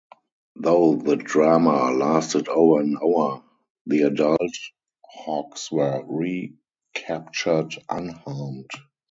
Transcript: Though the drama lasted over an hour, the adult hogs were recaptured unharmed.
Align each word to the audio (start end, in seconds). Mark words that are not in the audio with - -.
Though 0.55 0.95
the 0.95 1.15
drama 1.15 1.91
lasted 1.91 2.47
over 2.47 2.81
an 2.81 2.97
hour, 2.97 3.43
the 3.85 4.01
adult 4.05 4.57
hogs 5.05 5.71
were 5.71 6.03
recaptured 6.07 7.75
unharmed. 7.87 8.71